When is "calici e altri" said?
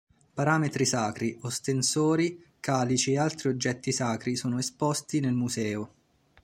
2.59-3.49